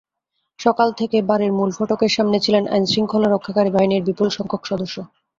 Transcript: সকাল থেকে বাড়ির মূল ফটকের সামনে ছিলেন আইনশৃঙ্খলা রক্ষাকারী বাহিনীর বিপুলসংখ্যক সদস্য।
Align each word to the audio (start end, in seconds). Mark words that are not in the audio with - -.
সকাল 0.59 0.89
থেকে 0.99 1.17
বাড়ির 1.29 1.51
মূল 1.53 1.69
ফটকের 1.77 2.11
সামনে 2.11 2.37
ছিলেন 2.45 2.63
আইনশৃঙ্খলা 2.67 3.27
রক্ষাকারী 3.29 3.69
বাহিনীর 3.71 4.05
বিপুলসংখ্যক 4.07 4.61
সদস্য। 4.65 4.95